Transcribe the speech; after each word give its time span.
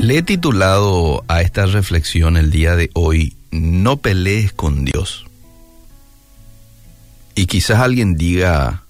Le 0.00 0.16
he 0.16 0.22
titulado 0.22 1.24
a 1.28 1.42
esta 1.42 1.66
reflexión 1.66 2.38
el 2.38 2.50
día 2.50 2.74
de 2.74 2.90
hoy, 2.94 3.36
No 3.50 3.98
pelees 3.98 4.50
con 4.50 4.86
Dios. 4.86 5.26
Y 7.34 7.44
quizás 7.44 7.80
alguien 7.80 8.16
diga, 8.16 8.84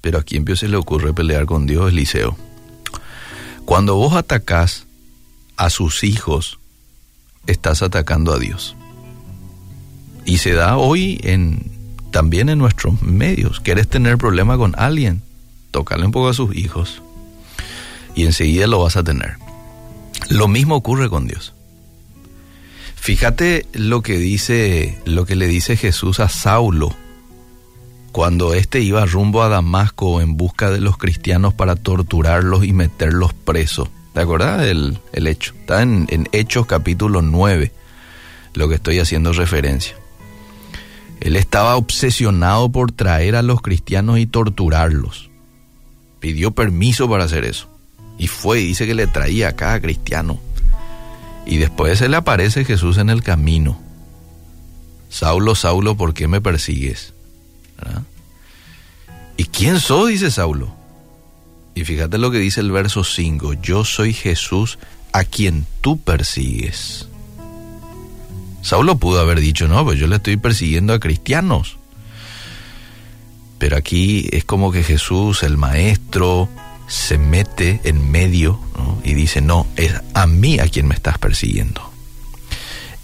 pero 0.00 0.18
a 0.18 0.24
quién 0.24 0.44
se 0.56 0.66
le 0.66 0.76
ocurre 0.76 1.14
pelear 1.14 1.46
con 1.46 1.66
Dios, 1.66 1.92
Eliseo. 1.92 2.36
Cuando 3.64 3.94
vos 3.94 4.14
atacás 4.14 4.88
a 5.56 5.70
sus 5.70 6.02
hijos, 6.02 6.58
estás 7.46 7.80
atacando 7.80 8.32
a 8.32 8.40
Dios. 8.40 8.74
Y 10.24 10.38
se 10.38 10.52
da 10.52 10.78
hoy 10.78 11.20
en 11.22 11.70
también 12.10 12.48
en 12.48 12.58
nuestros 12.58 13.00
medios. 13.02 13.60
¿Quieres 13.60 13.86
tener 13.86 14.18
problema 14.18 14.56
con 14.56 14.74
alguien? 14.76 15.22
Tócale 15.70 16.04
un 16.04 16.10
poco 16.10 16.28
a 16.28 16.34
sus 16.34 16.56
hijos. 16.56 17.02
Y 18.16 18.24
enseguida 18.24 18.66
lo 18.66 18.82
vas 18.82 18.96
a 18.96 19.04
tener. 19.04 19.36
Lo 20.32 20.48
mismo 20.48 20.76
ocurre 20.76 21.10
con 21.10 21.26
Dios. 21.26 21.52
Fíjate 22.96 23.66
lo 23.74 24.00
que 24.00 24.16
dice, 24.16 24.98
lo 25.04 25.26
que 25.26 25.36
le 25.36 25.46
dice 25.46 25.76
Jesús 25.76 26.20
a 26.20 26.30
Saulo 26.30 26.96
cuando 28.12 28.54
éste 28.54 28.80
iba 28.80 29.04
rumbo 29.04 29.42
a 29.42 29.50
Damasco 29.50 30.22
en 30.22 30.38
busca 30.38 30.70
de 30.70 30.80
los 30.80 30.96
cristianos 30.96 31.52
para 31.52 31.76
torturarlos 31.76 32.64
y 32.64 32.72
meterlos 32.72 33.34
presos. 33.34 33.90
¿Te 34.14 34.20
acuerdas 34.20 34.62
del 34.62 34.98
el 35.12 35.26
hecho? 35.26 35.52
Está 35.60 35.82
en, 35.82 36.06
en 36.08 36.28
Hechos 36.32 36.64
capítulo 36.66 37.20
9, 37.20 37.70
lo 38.54 38.68
que 38.70 38.76
estoy 38.76 39.00
haciendo 39.00 39.34
referencia. 39.34 39.96
Él 41.20 41.36
estaba 41.36 41.76
obsesionado 41.76 42.70
por 42.70 42.92
traer 42.92 43.36
a 43.36 43.42
los 43.42 43.60
cristianos 43.60 44.18
y 44.18 44.26
torturarlos. 44.26 45.30
Pidió 46.20 46.52
permiso 46.52 47.08
para 47.08 47.24
hacer 47.24 47.44
eso. 47.44 47.71
Y 48.22 48.28
fue 48.28 48.60
y 48.60 48.68
dice 48.68 48.86
que 48.86 48.94
le 48.94 49.08
traía 49.08 49.48
a 49.48 49.56
cada 49.56 49.80
cristiano. 49.80 50.38
Y 51.44 51.56
después 51.56 51.98
se 51.98 52.08
le 52.08 52.16
aparece 52.16 52.64
Jesús 52.64 52.98
en 52.98 53.10
el 53.10 53.20
camino. 53.20 53.82
Saulo, 55.10 55.56
Saulo, 55.56 55.96
¿por 55.96 56.14
qué 56.14 56.28
me 56.28 56.40
persigues? 56.40 57.14
¿Y 59.36 59.46
quién 59.46 59.80
soy? 59.80 60.12
dice 60.12 60.30
Saulo. 60.30 60.72
Y 61.74 61.84
fíjate 61.84 62.16
lo 62.16 62.30
que 62.30 62.38
dice 62.38 62.60
el 62.60 62.70
verso 62.70 63.02
5. 63.02 63.54
Yo 63.54 63.84
soy 63.84 64.12
Jesús 64.12 64.78
a 65.12 65.24
quien 65.24 65.66
tú 65.80 65.98
persigues. 66.00 67.08
Saulo 68.60 68.98
pudo 68.98 69.18
haber 69.18 69.40
dicho, 69.40 69.66
no, 69.66 69.84
pues 69.84 69.98
yo 69.98 70.06
le 70.06 70.14
estoy 70.14 70.36
persiguiendo 70.36 70.92
a 70.92 71.00
cristianos. 71.00 71.76
Pero 73.58 73.76
aquí 73.76 74.28
es 74.30 74.44
como 74.44 74.70
que 74.70 74.84
Jesús, 74.84 75.42
el 75.42 75.56
maestro, 75.56 76.48
se 76.92 77.16
mete 77.16 77.80
en 77.84 78.10
medio 78.10 78.60
y 79.02 79.14
dice, 79.14 79.40
no, 79.40 79.66
es 79.76 79.94
a 80.12 80.26
mí 80.26 80.58
a 80.58 80.68
quien 80.68 80.86
me 80.86 80.94
estás 80.94 81.16
persiguiendo. 81.16 81.80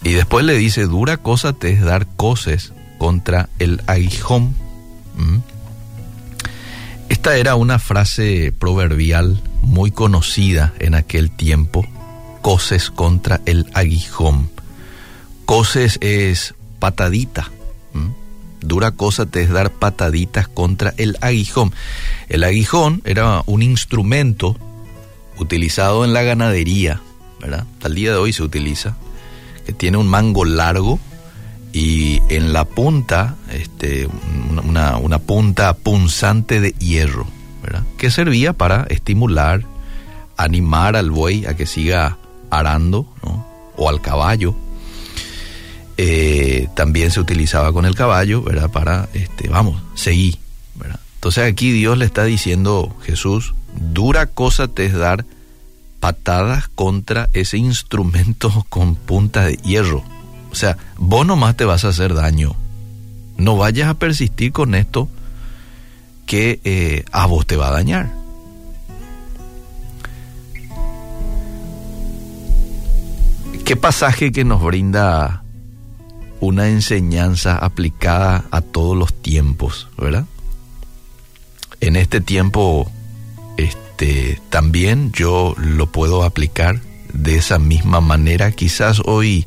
Y 0.03 0.11
después 0.11 0.45
le 0.45 0.55
dice, 0.55 0.83
dura 0.83 1.17
cosa 1.17 1.53
te 1.53 1.71
es 1.71 1.81
dar 1.81 2.05
coces 2.05 2.71
contra 2.99 3.49
el 3.57 3.81
aguijón. 3.87 4.53
Esta 7.09 7.35
era 7.37 7.55
una 7.55 7.79
frase 7.79 8.53
proverbial 8.57 9.41
muy 9.63 9.89
conocida 9.89 10.71
en 10.77 10.93
aquel 10.93 11.31
tiempo, 11.31 11.83
coces 12.43 12.91
contra 12.91 13.41
el 13.47 13.71
aguijón. 13.73 14.51
Coces 15.45 15.97
es 16.01 16.53
patadita. 16.77 17.49
Dura 18.61 18.91
cosa 18.91 19.25
te 19.25 19.41
es 19.41 19.49
dar 19.49 19.71
pataditas 19.71 20.47
contra 20.47 20.93
el 20.97 21.17
aguijón. 21.21 21.73
El 22.27 22.43
aguijón 22.43 23.01
era 23.05 23.43
un 23.45 23.61
instrumento 23.61 24.57
utilizado 25.37 26.03
en 26.03 26.13
la 26.13 26.23
ganadería, 26.23 27.01
¿verdad? 27.39 27.65
Al 27.83 27.95
día 27.95 28.11
de 28.11 28.17
hoy 28.17 28.33
se 28.33 28.43
utiliza, 28.43 28.97
que 29.65 29.71
tiene 29.71 29.97
un 29.97 30.07
mango 30.07 30.43
largo 30.43 30.99
y 31.71 32.19
en 32.29 32.51
la 32.51 32.65
punta, 32.65 33.35
este, 33.51 34.07
una, 34.63 35.19
punta 35.19 35.73
punzante 35.75 36.59
de 36.59 36.71
hierro, 36.71 37.27
¿verdad? 37.63 37.83
Que 37.97 38.11
servía 38.11 38.53
para 38.53 38.83
estimular, 38.89 39.63
animar 40.35 40.95
al 40.95 41.11
buey 41.11 41.45
a 41.45 41.55
que 41.55 41.65
siga 41.65 42.17
arando, 42.49 43.07
¿no? 43.23 43.47
O 43.77 43.87
al 43.87 44.01
caballo 44.01 44.55
eh, 46.01 46.38
también 46.75 47.11
se 47.11 47.19
utilizaba 47.19 47.73
con 47.73 47.85
el 47.85 47.95
caballo, 47.95 48.41
¿verdad? 48.41 48.69
Para, 48.69 49.09
este, 49.13 49.49
vamos, 49.49 49.81
seguir, 49.95 50.37
¿verdad? 50.75 50.99
Entonces 51.15 51.51
aquí 51.51 51.71
Dios 51.71 51.97
le 51.97 52.05
está 52.05 52.23
diciendo, 52.23 52.95
Jesús, 53.03 53.53
dura 53.75 54.25
cosa 54.27 54.67
te 54.67 54.85
es 54.85 54.93
dar 54.93 55.25
patadas 55.99 56.69
contra 56.69 57.29
ese 57.33 57.57
instrumento 57.57 58.65
con 58.69 58.95
punta 58.95 59.45
de 59.45 59.55
hierro. 59.57 60.03
O 60.51 60.55
sea, 60.55 60.77
vos 60.97 61.25
nomás 61.25 61.55
te 61.57 61.65
vas 61.65 61.85
a 61.85 61.89
hacer 61.89 62.13
daño. 62.13 62.55
No 63.37 63.57
vayas 63.57 63.89
a 63.89 63.93
persistir 63.93 64.51
con 64.51 64.75
esto 64.75 65.09
que 66.25 66.59
eh, 66.63 67.05
a 67.11 67.25
vos 67.25 67.45
te 67.45 67.55
va 67.55 67.69
a 67.69 67.71
dañar. 67.71 68.11
¿Qué 73.65 73.75
pasaje 73.75 74.31
que 74.31 74.43
nos 74.43 74.63
brinda 74.63 75.43
una 76.39 76.69
enseñanza 76.69 77.57
aplicada 77.57 78.45
a 78.51 78.61
todos 78.61 78.97
los 78.97 79.13
tiempos, 79.13 79.87
¿verdad? 79.97 80.25
En 81.81 81.95
este 81.95 82.21
tiempo, 82.21 82.91
este, 83.57 84.39
también 84.49 85.11
yo 85.11 85.55
lo 85.57 85.87
puedo 85.87 86.23
aplicar 86.23 86.81
de 87.13 87.35
esa 87.35 87.59
misma 87.59 88.01
manera. 88.01 88.51
Quizás 88.51 89.01
hoy 89.05 89.45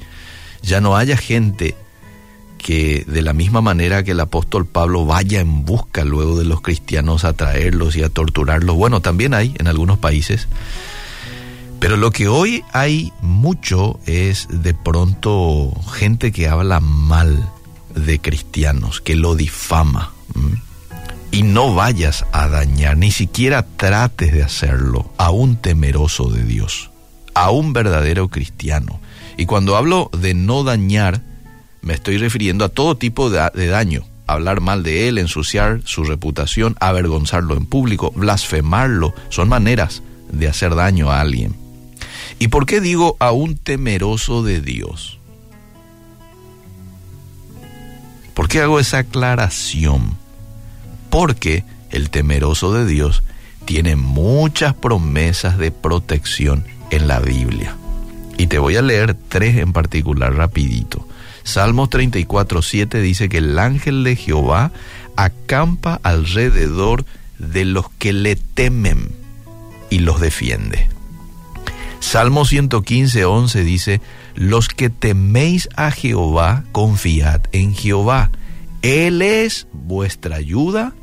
ya 0.62 0.80
no 0.80 0.97
haya 0.97 1.16
gente 1.16 1.75
que 2.58 3.04
de 3.06 3.22
la 3.22 3.32
misma 3.32 3.60
manera 3.60 4.04
que 4.04 4.12
el 4.12 4.20
apóstol 4.20 4.66
Pablo 4.66 5.04
vaya 5.04 5.41
en 5.41 5.64
busca 5.64 6.04
luego 6.04 6.38
de 6.38 6.44
los 6.44 6.60
cristianos 6.60 7.24
a 7.24 7.32
traerlos 7.32 7.97
y 7.97 8.03
a 8.03 8.09
torturarlos. 8.09 8.76
Bueno, 8.76 9.00
también 9.00 9.34
hay 9.34 9.54
en 9.59 9.66
algunos 9.66 9.98
países 9.98 10.48
pero 11.82 11.97
lo 11.97 12.12
que 12.12 12.28
hoy 12.28 12.62
hay 12.72 13.12
mucho 13.22 13.98
es 14.06 14.47
de 14.48 14.72
pronto 14.72 15.75
gente 15.93 16.31
que 16.31 16.47
habla 16.47 16.78
mal 16.78 17.50
de 17.97 18.20
cristianos, 18.20 19.00
que 19.00 19.16
lo 19.16 19.34
difama. 19.34 20.12
Y 21.32 21.42
no 21.42 21.75
vayas 21.75 22.25
a 22.31 22.47
dañar, 22.47 22.97
ni 22.98 23.10
siquiera 23.10 23.66
trates 23.76 24.32
de 24.32 24.44
hacerlo 24.44 25.10
a 25.19 25.32
un 25.32 25.56
temeroso 25.56 26.31
de 26.31 26.44
Dios, 26.44 26.91
a 27.34 27.50
un 27.50 27.72
verdadero 27.72 28.28
cristiano. 28.28 29.00
Y 29.37 29.47
cuando 29.47 29.76
hablo 29.76 30.09
de 30.16 30.34
no 30.34 30.62
dañar, 30.62 31.21
me 31.81 31.94
estoy 31.94 32.16
refiriendo 32.16 32.65
a 32.65 32.69
todo 32.69 32.97
tipo 32.97 33.28
de, 33.28 33.66
daño. 33.66 34.04
Hablar 34.28 34.60
mal 34.60 34.84
de 34.84 35.09
él, 35.09 35.19
ensuciar 35.19 35.81
su 35.84 36.04
reputación, 36.04 36.76
avergonzarlo 36.78 37.56
en 37.56 37.66
público, 37.66 38.12
blasfemarlo, 38.15 39.15
son 39.31 39.48
maneras 39.48 40.04
de 40.31 40.47
hacer 40.47 40.76
daño 40.76 41.10
a 41.10 41.21
alguien. 41.21 41.62
¿Y 42.42 42.48
por 42.48 42.66
qué 42.66 42.80
digo 42.80 43.16
a 43.20 43.30
un 43.30 43.56
temeroso 43.56 44.42
de 44.42 44.60
Dios? 44.60 45.20
¿Por 48.34 48.48
qué 48.48 48.60
hago 48.60 48.80
esa 48.80 48.98
aclaración? 48.98 50.16
Porque 51.08 51.62
el 51.92 52.10
temeroso 52.10 52.72
de 52.72 52.84
Dios 52.84 53.22
tiene 53.64 53.94
muchas 53.94 54.75
promesas 54.75 55.56
de 55.56 55.70
protección 55.70 56.64
en 56.91 57.06
la 57.06 57.20
Biblia. 57.20 57.76
Y 58.36 58.48
te 58.48 58.59
voy 58.59 58.74
a 58.74 58.82
leer 58.82 59.14
tres 59.28 59.59
en 59.59 59.72
particular 59.72 60.34
rapidito. 60.34 61.06
Salmos 61.44 61.91
34, 61.91 62.60
7 62.60 63.00
dice 63.03 63.28
que 63.28 63.38
el 63.38 63.56
ángel 63.56 64.03
de 64.03 64.16
Jehová 64.16 64.72
acampa 65.14 66.00
alrededor 66.03 67.04
de 67.38 67.66
los 67.66 67.88
que 68.00 68.12
le 68.12 68.34
temen 68.34 69.12
y 69.91 70.00
los 70.00 70.21
defiende. 70.21 70.88
Salmo 72.03 72.45
115, 72.45 73.25
11 73.25 73.65
dice, 73.65 74.01
los 74.34 74.69
que 74.69 74.91
teméis 74.91 75.69
a 75.77 75.93
Jehová, 75.93 76.65
confiad 76.72 77.43
en 77.53 77.75
Jehová. 77.75 78.33
Él 78.83 79.22
es 79.22 79.69
vuestra 79.72 80.37
ayuda 80.37 80.95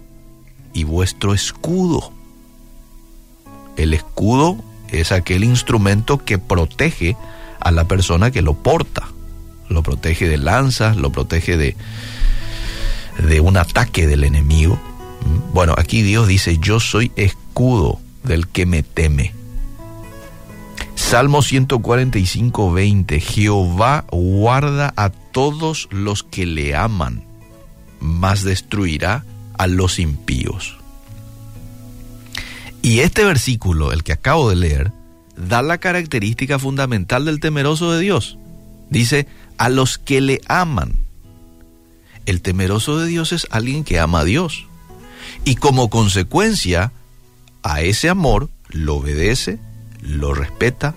y 0.73 0.83
vuestro 0.83 1.33
escudo. 1.33 2.11
El 3.77 3.93
escudo 3.93 4.61
es 4.89 5.13
aquel 5.13 5.45
instrumento 5.45 6.23
que 6.23 6.37
protege 6.37 7.15
a 7.61 7.71
la 7.71 7.85
persona 7.85 8.29
que 8.29 8.41
lo 8.41 8.53
porta. 8.53 9.07
Lo 9.69 9.83
protege 9.83 10.27
de 10.27 10.37
lanzas, 10.37 10.97
lo 10.97 11.11
protege 11.11 11.55
de, 11.55 11.77
de 13.25 13.39
un 13.39 13.55
ataque 13.55 14.05
del 14.05 14.25
enemigo. 14.25 14.77
Bueno, 15.53 15.73
aquí 15.77 16.01
Dios 16.01 16.27
dice, 16.27 16.57
yo 16.59 16.81
soy 16.81 17.13
escudo 17.15 17.99
del 18.23 18.49
que 18.49 18.65
me 18.65 18.83
teme. 18.83 19.38
Salmo 21.09 21.41
145, 21.41 22.71
20. 22.71 23.19
Jehová 23.19 24.05
guarda 24.11 24.93
a 24.95 25.09
todos 25.09 25.89
los 25.89 26.21
que 26.21 26.45
le 26.45 26.75
aman, 26.75 27.23
mas 27.99 28.43
destruirá 28.43 29.25
a 29.57 29.65
los 29.65 29.97
impíos. 29.97 30.77
Y 32.83 32.99
este 32.99 33.25
versículo, 33.25 33.91
el 33.91 34.03
que 34.03 34.13
acabo 34.13 34.51
de 34.51 34.57
leer, 34.57 34.91
da 35.35 35.63
la 35.63 35.79
característica 35.79 36.59
fundamental 36.59 37.25
del 37.25 37.39
temeroso 37.39 37.91
de 37.91 38.01
Dios. 38.01 38.37
Dice, 38.91 39.25
a 39.57 39.69
los 39.69 39.97
que 39.97 40.21
le 40.21 40.41
aman. 40.47 40.93
El 42.27 42.43
temeroso 42.43 42.99
de 42.99 43.07
Dios 43.07 43.31
es 43.31 43.47
alguien 43.49 43.83
que 43.83 43.99
ama 43.99 44.19
a 44.19 44.25
Dios. 44.25 44.67
Y 45.43 45.55
como 45.55 45.89
consecuencia, 45.89 46.91
a 47.63 47.81
ese 47.81 48.09
amor 48.09 48.51
lo 48.69 48.97
obedece, 48.97 49.57
lo 50.01 50.33
respeta, 50.33 50.95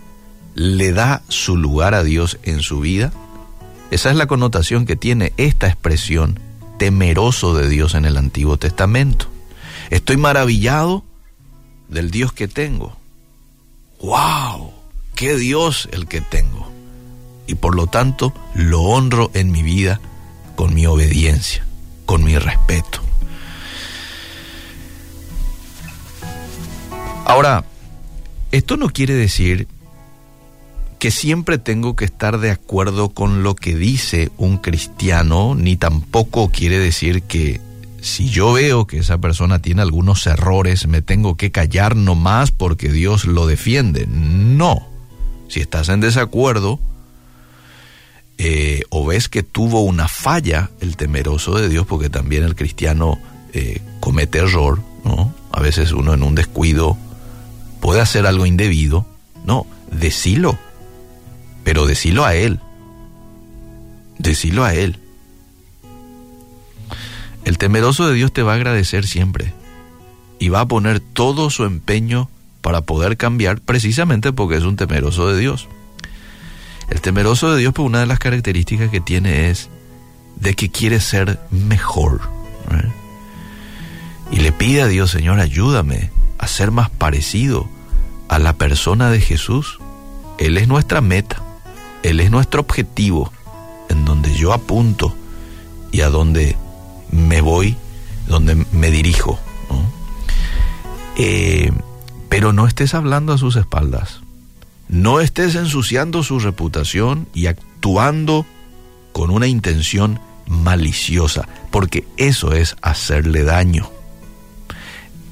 le 0.54 0.92
da 0.92 1.22
su 1.28 1.56
lugar 1.56 1.94
a 1.94 2.02
Dios 2.02 2.38
en 2.42 2.60
su 2.60 2.80
vida. 2.80 3.12
Esa 3.90 4.10
es 4.10 4.16
la 4.16 4.26
connotación 4.26 4.86
que 4.86 4.96
tiene 4.96 5.32
esta 5.36 5.66
expresión, 5.66 6.38
temeroso 6.78 7.54
de 7.54 7.68
Dios 7.68 7.94
en 7.94 8.04
el 8.04 8.16
Antiguo 8.16 8.56
Testamento. 8.56 9.26
Estoy 9.90 10.16
maravillado 10.16 11.04
del 11.88 12.10
Dios 12.10 12.32
que 12.32 12.48
tengo. 12.48 12.96
¡Wow! 14.00 14.72
¡Qué 15.14 15.36
Dios 15.36 15.88
el 15.92 16.06
que 16.06 16.20
tengo! 16.20 16.70
Y 17.46 17.54
por 17.54 17.74
lo 17.74 17.86
tanto 17.86 18.32
lo 18.54 18.80
honro 18.82 19.30
en 19.34 19.50
mi 19.50 19.62
vida 19.62 20.00
con 20.56 20.74
mi 20.74 20.86
obediencia, 20.86 21.64
con 22.06 22.24
mi 22.24 22.38
respeto. 22.38 23.00
Ahora, 27.24 27.64
esto 28.52 28.76
no 28.76 28.88
quiere 28.90 29.14
decir 29.14 29.66
que 30.98 31.10
siempre 31.10 31.58
tengo 31.58 31.96
que 31.96 32.04
estar 32.04 32.38
de 32.38 32.50
acuerdo 32.50 33.08
con 33.08 33.42
lo 33.42 33.56
que 33.56 33.74
dice 33.74 34.30
un 34.36 34.58
cristiano, 34.58 35.56
ni 35.56 35.76
tampoco 35.76 36.50
quiere 36.50 36.78
decir 36.78 37.22
que 37.22 37.60
si 38.00 38.30
yo 38.30 38.52
veo 38.52 38.86
que 38.86 38.98
esa 38.98 39.18
persona 39.18 39.60
tiene 39.60 39.82
algunos 39.82 40.26
errores, 40.26 40.86
me 40.86 41.02
tengo 41.02 41.36
que 41.36 41.50
callar 41.50 41.96
nomás 41.96 42.50
porque 42.52 42.92
Dios 42.92 43.24
lo 43.24 43.46
defiende. 43.46 44.06
No. 44.06 44.86
Si 45.48 45.60
estás 45.60 45.88
en 45.88 46.00
desacuerdo 46.00 46.78
eh, 48.38 48.82
o 48.90 49.06
ves 49.06 49.28
que 49.28 49.42
tuvo 49.42 49.82
una 49.82 50.08
falla 50.08 50.70
el 50.80 50.96
temeroso 50.96 51.56
de 51.56 51.68
Dios, 51.68 51.86
porque 51.86 52.10
también 52.10 52.44
el 52.44 52.54
cristiano 52.54 53.18
eh, 53.52 53.80
comete 54.00 54.38
error, 54.38 54.80
¿no? 55.04 55.34
A 55.52 55.60
veces 55.60 55.92
uno 55.92 56.14
en 56.14 56.22
un 56.22 56.34
descuido 56.34 56.96
puede 57.82 58.00
hacer 58.00 58.26
algo 58.26 58.46
indebido. 58.46 59.04
No, 59.44 59.66
decilo. 59.90 60.56
Pero 61.64 61.84
decilo 61.84 62.24
a 62.24 62.34
Él. 62.34 62.60
Decilo 64.18 64.64
a 64.64 64.72
Él. 64.72 64.98
El 67.44 67.58
temeroso 67.58 68.06
de 68.06 68.14
Dios 68.14 68.32
te 68.32 68.44
va 68.44 68.52
a 68.52 68.54
agradecer 68.54 69.04
siempre 69.04 69.52
y 70.38 70.48
va 70.48 70.60
a 70.60 70.68
poner 70.68 71.00
todo 71.00 71.50
su 71.50 71.64
empeño 71.64 72.30
para 72.60 72.82
poder 72.82 73.16
cambiar 73.16 73.60
precisamente 73.60 74.32
porque 74.32 74.56
es 74.56 74.62
un 74.62 74.76
temeroso 74.76 75.26
de 75.26 75.40
Dios. 75.40 75.68
El 76.88 77.00
temeroso 77.00 77.52
de 77.52 77.58
Dios, 77.58 77.74
pues 77.74 77.84
una 77.84 77.98
de 77.98 78.06
las 78.06 78.20
características 78.20 78.90
que 78.90 79.00
tiene 79.00 79.50
es 79.50 79.70
de 80.36 80.54
que 80.54 80.70
quiere 80.70 81.00
ser 81.00 81.40
mejor. 81.50 82.20
Y 84.30 84.36
le 84.36 84.52
pide 84.52 84.82
a 84.82 84.86
Dios, 84.86 85.10
Señor, 85.10 85.40
ayúdame 85.40 86.21
a 86.42 86.48
ser 86.48 86.72
más 86.72 86.90
parecido 86.90 87.68
a 88.28 88.40
la 88.40 88.54
persona 88.54 89.10
de 89.10 89.20
Jesús. 89.20 89.78
Él 90.38 90.58
es 90.58 90.66
nuestra 90.66 91.00
meta, 91.00 91.40
Él 92.02 92.18
es 92.18 92.32
nuestro 92.32 92.62
objetivo, 92.62 93.32
en 93.88 94.04
donde 94.04 94.34
yo 94.34 94.52
apunto 94.52 95.14
y 95.92 96.00
a 96.00 96.10
donde 96.10 96.56
me 97.12 97.40
voy, 97.40 97.76
donde 98.26 98.66
me 98.72 98.90
dirijo. 98.90 99.38
Eh, 101.16 101.70
pero 102.28 102.52
no 102.52 102.66
estés 102.66 102.94
hablando 102.94 103.32
a 103.32 103.38
sus 103.38 103.54
espaldas. 103.54 104.20
No 104.88 105.20
estés 105.20 105.54
ensuciando 105.54 106.24
su 106.24 106.40
reputación 106.40 107.28
y 107.32 107.46
actuando 107.46 108.46
con 109.12 109.30
una 109.30 109.46
intención 109.46 110.18
maliciosa, 110.48 111.46
porque 111.70 112.04
eso 112.16 112.52
es 112.52 112.76
hacerle 112.82 113.44
daño. 113.44 113.90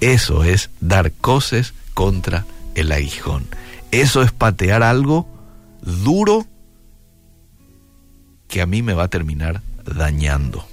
Eso 0.01 0.45
es 0.45 0.71
dar 0.81 1.13
cosas 1.13 1.75
contra 1.95 2.47
el 2.75 2.93
aguijón. 2.93 3.47
Eso 3.91 4.23
es 4.23 4.33
patear 4.33 4.83
algo 4.83 5.29
duro 5.83 6.47
que 8.49 8.63
a 8.63 8.67
mí 8.67 8.83
me 8.83 8.95
va 8.95 9.05
a 9.05 9.09
terminar 9.09 9.63
dañando 9.85 10.65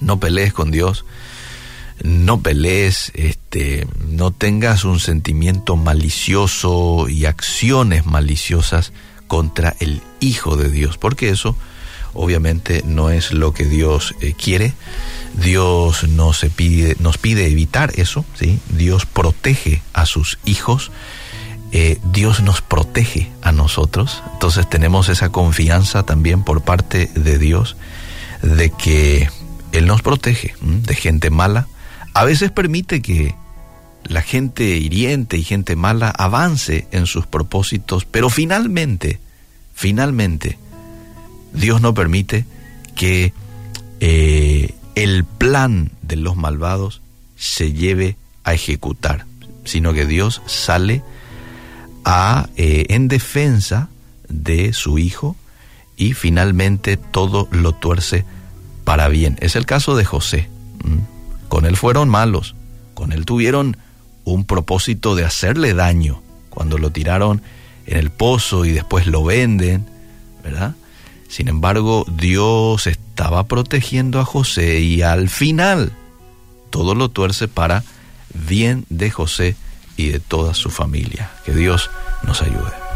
no 0.00 0.18
pelees 0.18 0.52
con 0.52 0.70
Dios, 0.70 1.04
no 2.02 2.40
pelees, 2.40 3.12
este, 3.14 3.86
no 4.08 4.30
tengas 4.30 4.84
un 4.84 5.00
sentimiento 5.00 5.76
malicioso 5.76 7.08
y 7.08 7.26
acciones 7.26 8.06
maliciosas 8.06 8.92
contra 9.26 9.76
el 9.80 10.02
Hijo 10.18 10.56
de 10.56 10.70
Dios, 10.70 10.98
porque 10.98 11.28
eso 11.28 11.56
obviamente 12.14 12.82
no 12.84 13.10
es 13.10 13.32
lo 13.32 13.52
que 13.52 13.64
Dios 13.64 14.14
eh, 14.20 14.34
quiere. 14.34 14.74
Dios 15.34 16.08
nos 16.08 16.44
pide, 16.56 16.96
nos 16.98 17.18
pide 17.18 17.46
evitar 17.46 17.92
eso, 17.96 18.24
¿sí? 18.38 18.58
Dios 18.68 19.06
protege 19.06 19.82
a 19.92 20.06
sus 20.06 20.38
hijos. 20.44 20.90
Eh, 21.72 21.98
Dios 22.12 22.42
nos 22.42 22.62
protege 22.62 23.30
a 23.42 23.52
nosotros, 23.52 24.24
entonces 24.32 24.68
tenemos 24.68 25.08
esa 25.08 25.30
confianza 25.30 26.02
también 26.02 26.42
por 26.42 26.62
parte 26.62 27.08
de 27.14 27.38
Dios 27.38 27.76
de 28.42 28.70
que 28.70 29.28
él 29.70 29.86
nos 29.86 30.02
protege 30.02 30.54
de 30.62 30.94
gente 30.96 31.30
mala. 31.30 31.68
A 32.12 32.24
veces 32.24 32.50
permite 32.50 33.02
que 33.02 33.36
la 34.04 34.22
gente 34.22 34.64
hiriente 34.64 35.36
y 35.36 35.44
gente 35.44 35.76
mala 35.76 36.10
avance 36.10 36.88
en 36.90 37.06
sus 37.06 37.26
propósitos, 37.26 38.04
pero 38.04 38.30
finalmente, 38.30 39.20
finalmente, 39.74 40.58
Dios 41.52 41.80
no 41.80 41.94
permite 41.94 42.44
que 42.94 43.32
eh, 44.00 44.74
el 44.94 45.24
plan 45.24 45.90
de 46.02 46.16
los 46.16 46.36
malvados 46.36 47.00
se 47.36 47.72
lleve 47.72 48.16
a 48.44 48.54
ejecutar, 48.54 49.26
sino 49.64 49.92
que 49.92 50.06
Dios 50.06 50.42
sale 50.46 51.02
a, 52.04 52.48
eh, 52.56 52.86
en 52.90 53.08
defensa 53.08 53.88
de 54.28 54.72
su 54.72 54.98
Hijo 54.98 55.36
y 55.96 56.14
finalmente 56.14 56.96
todo 56.96 57.48
lo 57.50 57.72
tuerce 57.72 58.24
para 58.84 59.08
bien. 59.08 59.36
Es 59.40 59.56
el 59.56 59.66
caso 59.66 59.96
de 59.96 60.04
José. 60.04 60.48
Con 61.48 61.66
él 61.66 61.76
fueron 61.76 62.08
malos, 62.08 62.54
con 62.94 63.12
él 63.12 63.26
tuvieron 63.26 63.76
un 64.24 64.44
propósito 64.44 65.14
de 65.14 65.24
hacerle 65.24 65.74
daño 65.74 66.22
cuando 66.48 66.78
lo 66.78 66.90
tiraron 66.90 67.42
en 67.86 67.98
el 67.98 68.10
pozo 68.10 68.64
y 68.64 68.72
después 68.72 69.06
lo 69.06 69.24
venden, 69.24 69.84
¿verdad? 70.42 70.74
Sin 71.30 71.46
embargo, 71.46 72.04
Dios 72.10 72.88
estaba 72.88 73.44
protegiendo 73.44 74.18
a 74.18 74.24
José 74.24 74.80
y 74.80 75.02
al 75.02 75.28
final 75.28 75.92
todo 76.70 76.96
lo 76.96 77.08
tuerce 77.08 77.46
para 77.46 77.84
bien 78.34 78.84
de 78.88 79.12
José 79.12 79.54
y 79.96 80.08
de 80.08 80.18
toda 80.18 80.54
su 80.54 80.70
familia. 80.70 81.30
Que 81.44 81.52
Dios 81.52 81.88
nos 82.24 82.42
ayude. 82.42 82.79